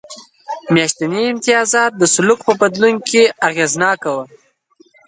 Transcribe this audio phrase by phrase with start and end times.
[0.73, 4.15] میاشتني امتیازات د سلوک په بدلون کې اغېزناک و.